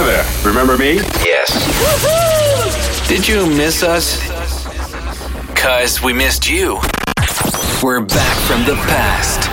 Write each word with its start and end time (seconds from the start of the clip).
Hi 0.00 0.04
there. 0.04 0.24
Remember 0.46 0.78
me? 0.78 0.94
Yes. 1.26 1.50
Did 3.08 3.26
you 3.26 3.48
miss 3.48 3.82
us? 3.82 4.22
Cause 5.56 6.00
we 6.00 6.12
missed 6.12 6.48
you. 6.48 6.78
We're 7.82 8.02
back 8.02 8.36
from 8.46 8.64
the 8.64 8.76
past. 8.86 9.50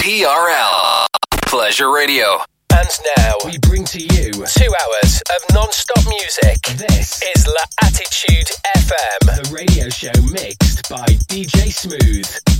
TRL 0.00 1.06
Pleasure 1.42 1.92
Radio. 1.92 2.38
And 2.72 2.88
now 3.18 3.34
we 3.44 3.58
bring 3.58 3.84
to 3.84 3.98
you 3.98 4.32
two 4.32 4.72
hours 4.80 5.22
of 5.36 5.54
non-stop 5.54 6.02
music. 6.08 6.56
This 6.78 7.20
is 7.36 7.46
La 7.46 7.64
Attitude 7.82 8.48
FM, 8.74 9.42
the 9.42 9.50
radio 9.54 9.90
show 9.90 10.18
mixed 10.32 10.88
by 10.88 11.04
DJ 11.28 11.70
Smooth. 11.70 12.59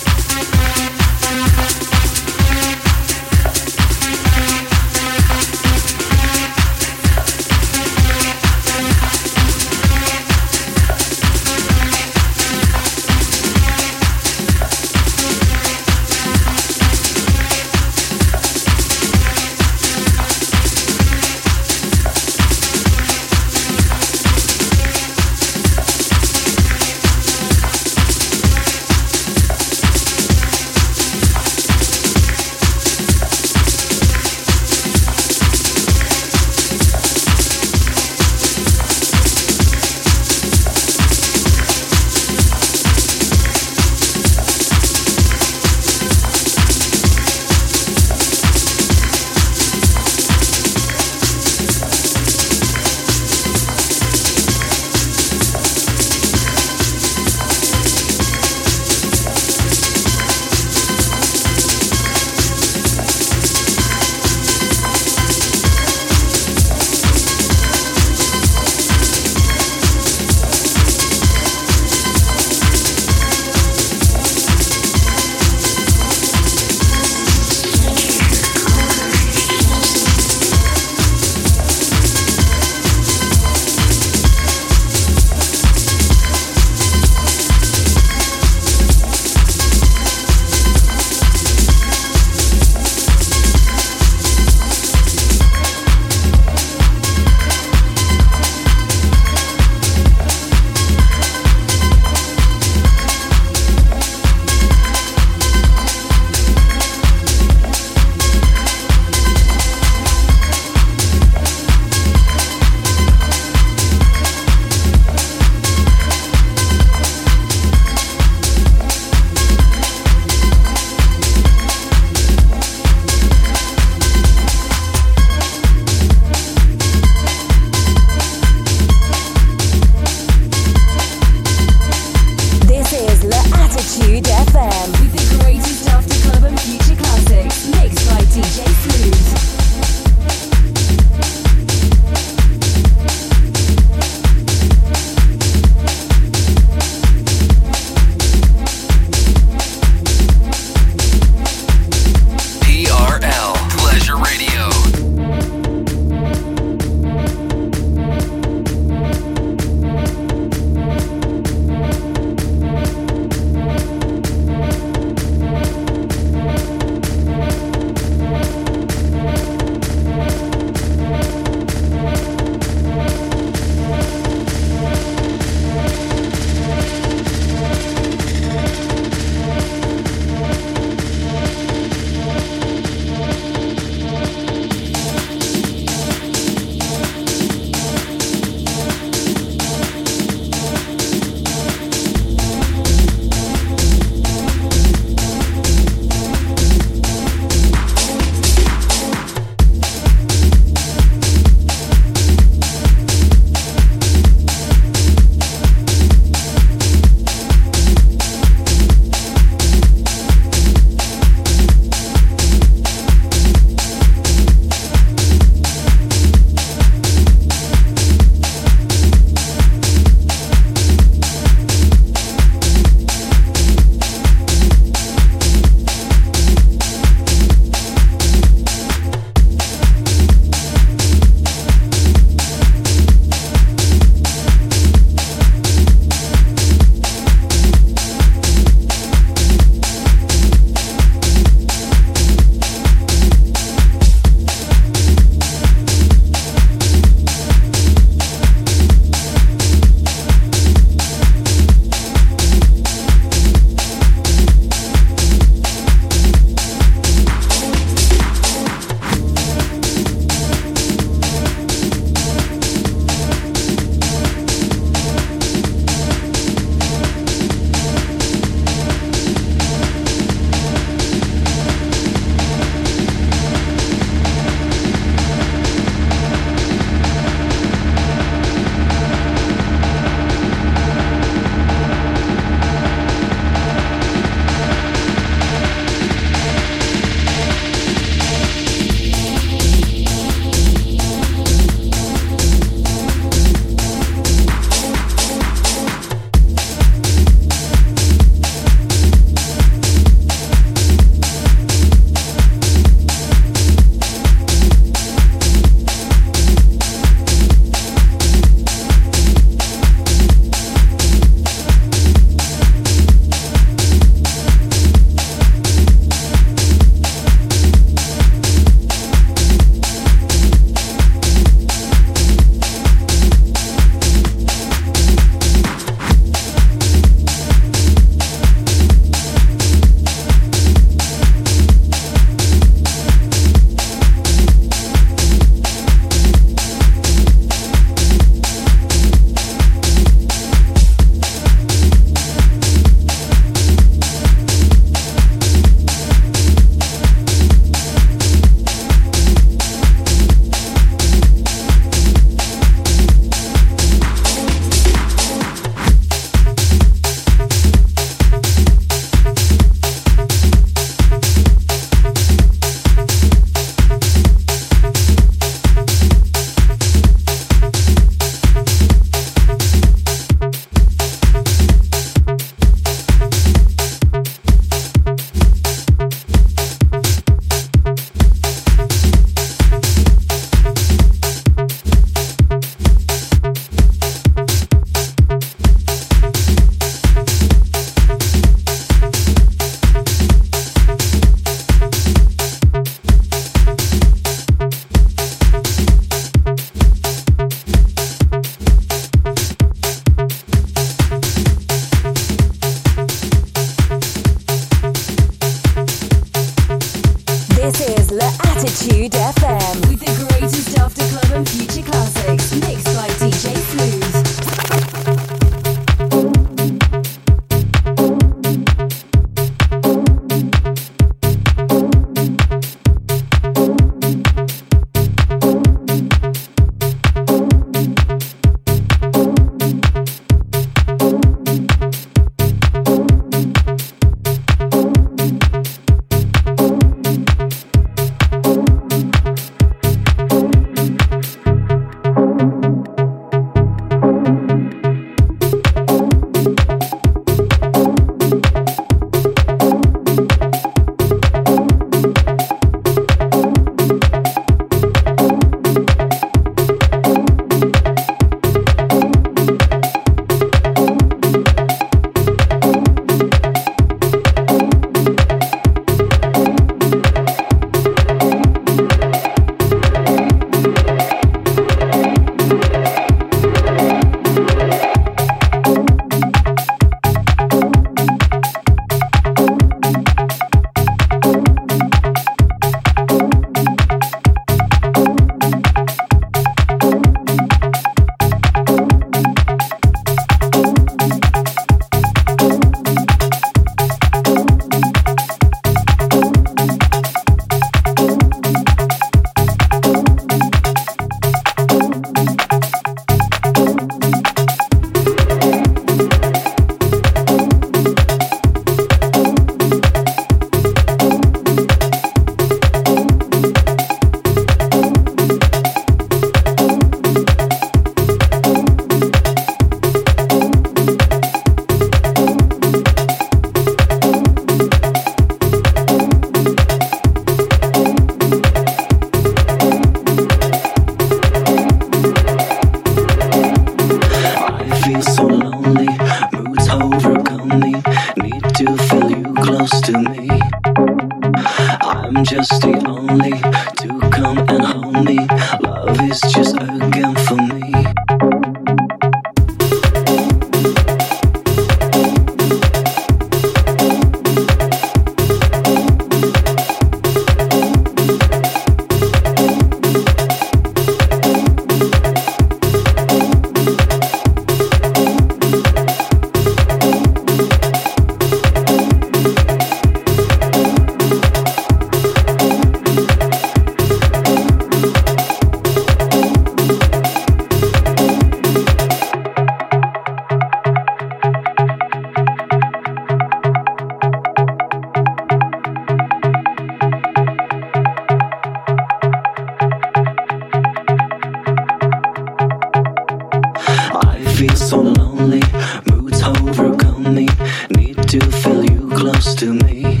close 599.04 599.34
to 599.34 599.52
me. 599.52 600.00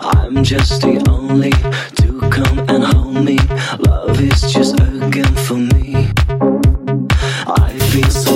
I'm 0.00 0.42
just 0.42 0.82
the 0.82 1.04
only 1.08 1.52
to 2.00 2.18
come 2.28 2.58
and 2.68 2.82
hold 2.82 3.24
me. 3.24 3.38
Love 3.78 4.20
is 4.20 4.40
just 4.52 4.80
a 4.80 5.08
game 5.08 5.36
for 5.46 5.54
me. 5.54 6.10
I 7.46 7.70
feel 7.90 8.10
so 8.10 8.29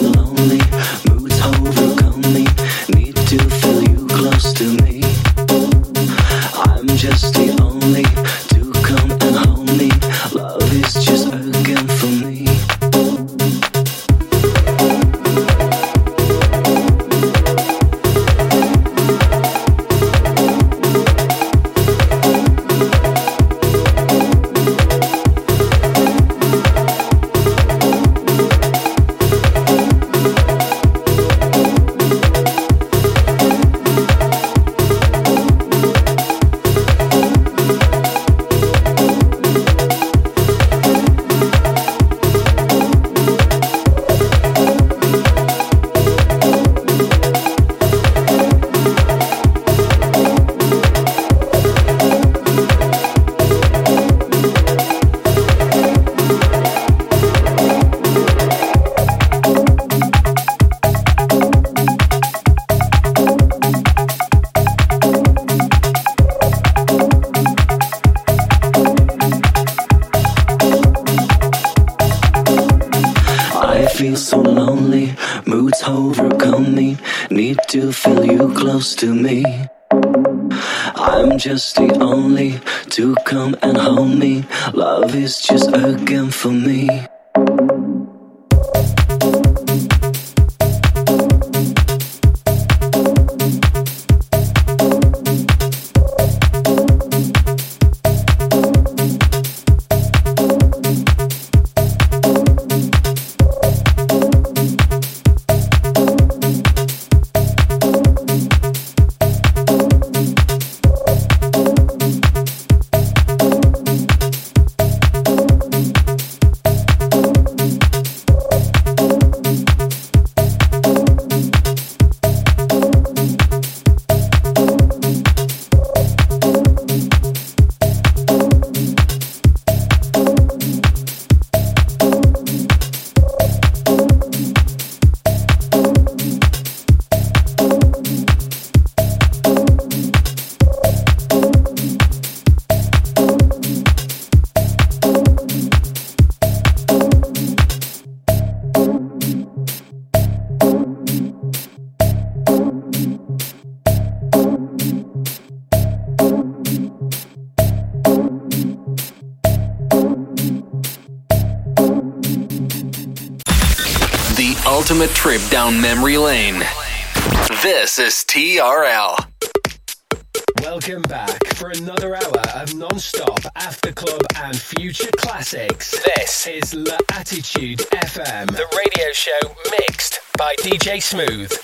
Smooth. 181.00 181.63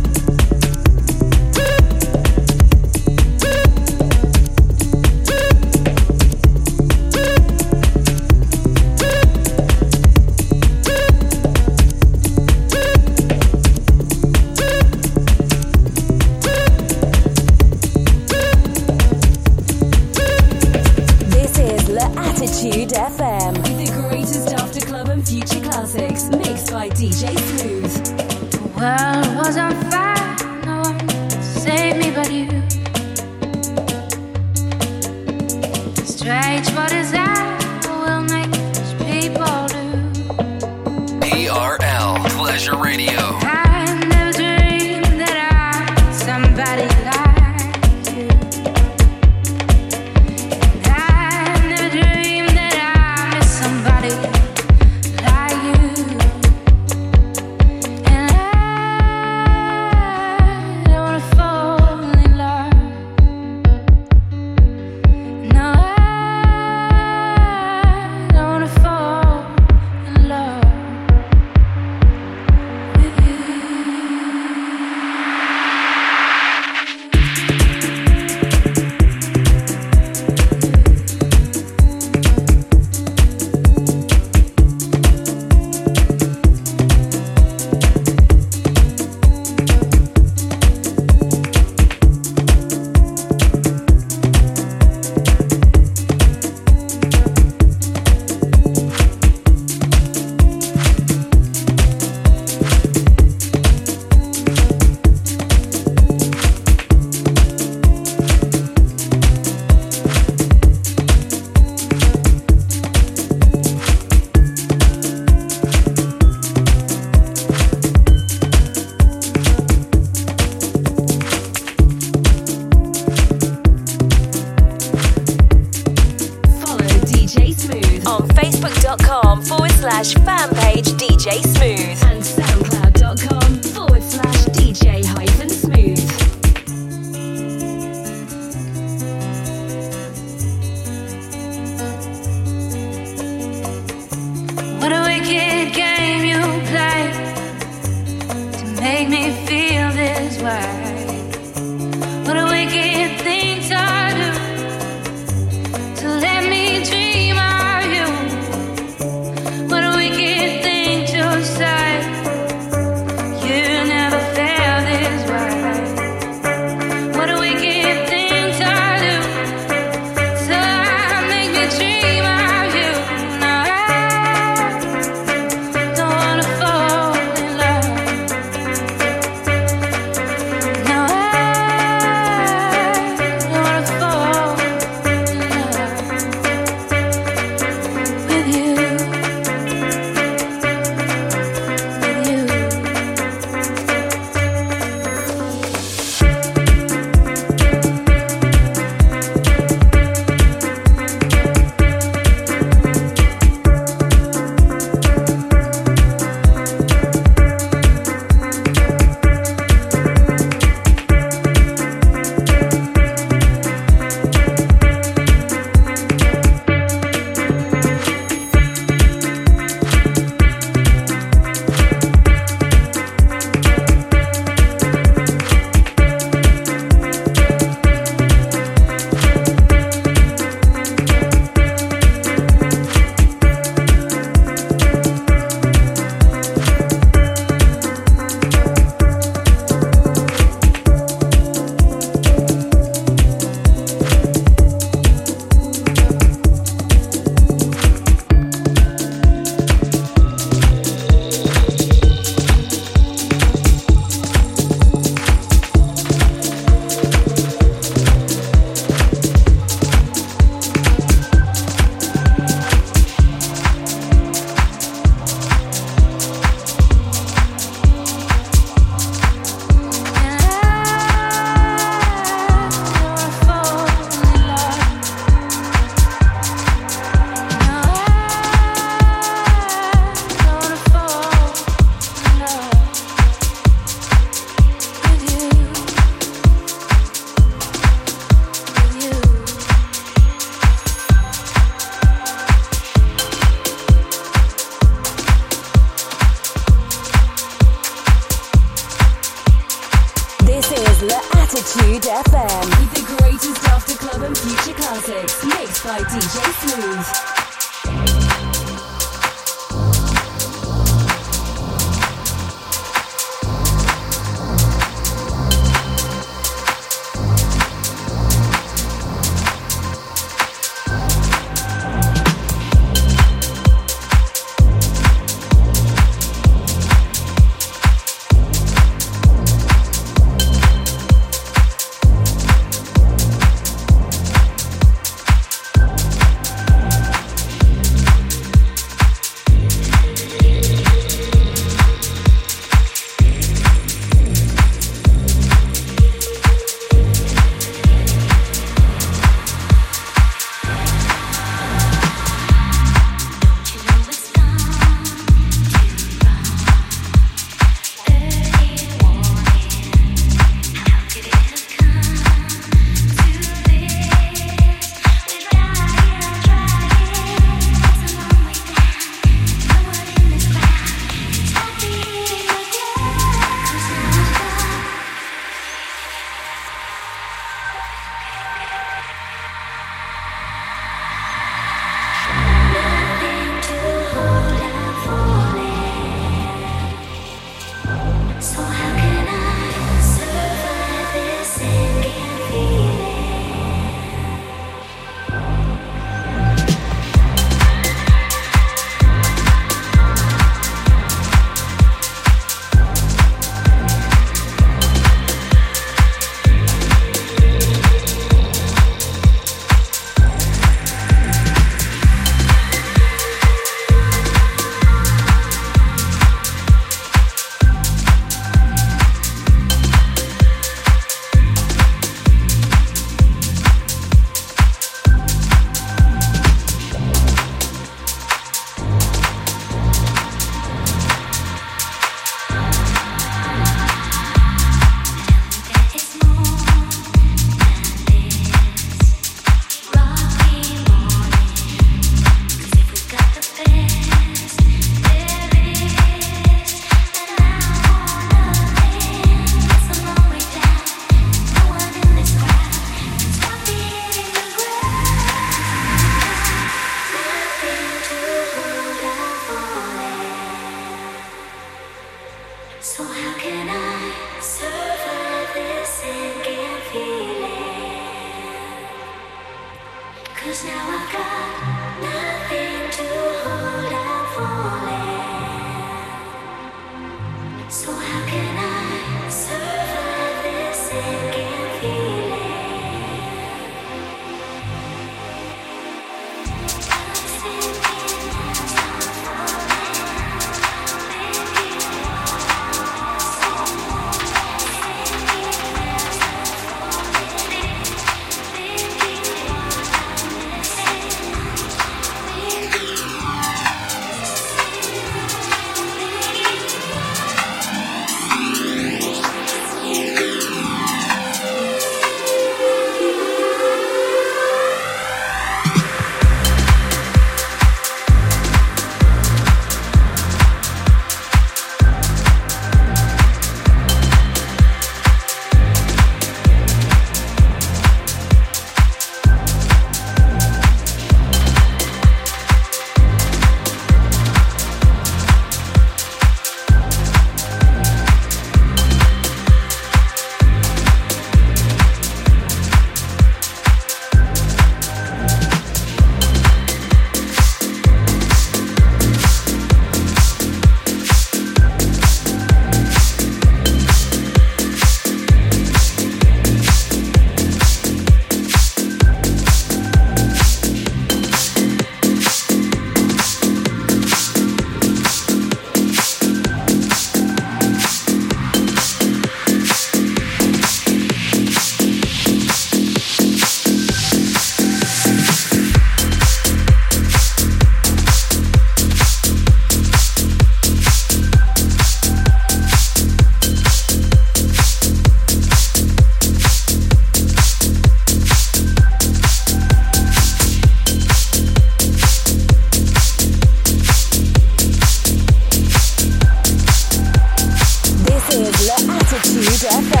Music 599.63 600.00